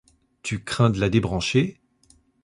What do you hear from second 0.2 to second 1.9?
tu crains de la débrancher?